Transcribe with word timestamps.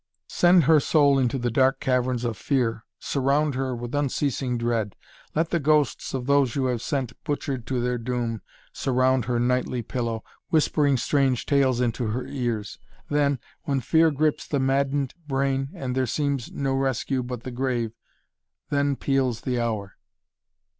"Send 0.29 0.63
her 0.63 0.79
soul 0.79 1.19
into 1.19 1.37
the 1.37 1.51
dark 1.51 1.79
caverns 1.79 2.25
of 2.25 2.35
fear 2.35 2.85
surround 2.97 3.53
her 3.53 3.75
with 3.75 3.93
unceasing 3.93 4.57
dread 4.57 4.95
let 5.35 5.51
the 5.51 5.59
ghosts 5.59 6.15
of 6.15 6.25
those 6.25 6.55
you 6.55 6.65
have 6.65 6.81
sent 6.81 7.13
butchered 7.23 7.67
to 7.67 7.79
their 7.79 7.99
doom 7.99 8.41
surround 8.73 9.25
her 9.25 9.39
nightly 9.39 9.83
pillow, 9.83 10.23
whispering 10.49 10.97
strange 10.97 11.45
tales 11.45 11.79
into 11.79 12.07
her 12.07 12.25
ears, 12.25 12.79
then, 13.09 13.37
when 13.65 13.79
fear 13.79 14.09
grips 14.09 14.47
the 14.47 14.59
maddened 14.59 15.13
brain 15.27 15.69
and 15.75 15.93
there 15.95 16.07
seems 16.07 16.51
no 16.51 16.73
rescue 16.73 17.21
but 17.21 17.43
the 17.43 17.51
grave 17.51 17.91
then 18.71 18.95
peals 18.95 19.41
the 19.41 19.59
hour." 19.59 19.97